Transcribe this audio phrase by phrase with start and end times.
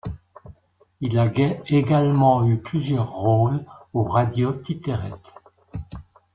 [0.99, 1.31] Il a
[1.67, 3.63] également eu plusieurs rôles
[3.93, 5.11] au Radioteateret.